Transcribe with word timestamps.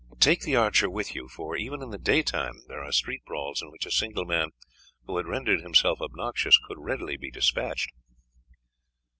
Take 0.19 0.41
the 0.41 0.55
archer 0.55 0.89
with 0.89 1.13
you, 1.13 1.29
for 1.29 1.55
even 1.55 1.83
in 1.83 1.91
the 1.91 1.99
daytime 1.99 2.63
there 2.67 2.83
are 2.83 2.91
street 2.91 3.23
brawls 3.23 3.61
in 3.61 3.69
which 3.69 3.85
a 3.85 3.91
single 3.91 4.25
man 4.25 4.49
who 5.05 5.17
had 5.17 5.27
rendered 5.27 5.61
himself 5.61 6.01
obnoxious 6.01 6.57
could 6.67 6.79
readily 6.79 7.17
be 7.17 7.29
despatched." 7.29 7.91